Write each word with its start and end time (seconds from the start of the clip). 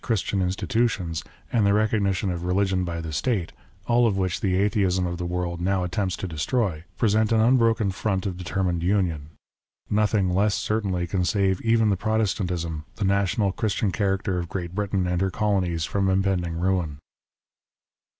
Christian 0.03 0.41
Institutions, 0.41 1.23
and 1.53 1.63
the 1.63 1.75
recognition 1.75 2.31
of 2.31 2.43
religion 2.43 2.83
by 2.83 3.01
the 3.01 3.13
State, 3.13 3.51
all 3.85 4.07
of 4.07 4.17
which 4.17 4.39
the 4.41 4.55
Atheism 4.55 5.05
of 5.05 5.19
the 5.19 5.27
world 5.27 5.61
now 5.61 5.83
attempts 5.83 6.15
to 6.17 6.27
destroy, 6.27 6.83
present 6.97 7.31
an 7.31 7.39
unbroken 7.39 7.91
front 7.91 8.25
of 8.25 8.35
determined 8.35 8.81
union. 8.81 9.29
Nothing 9.91 10.33
less, 10.33 10.55
certainly, 10.55 11.05
can 11.05 11.23
save 11.23 11.61
even 11.61 11.89
the 11.89 11.97
Protestantism, 11.97 12.83
the 12.95 13.05
national, 13.05 13.51
Christian 13.51 13.91
character 13.91 14.39
of 14.39 14.49
Great 14.49 14.73
Britain 14.73 15.05
and 15.05 15.21
her 15.21 15.29
colonies 15.29 15.85
from 15.85 16.09
impending 16.09 16.59
ruin. 16.59 16.97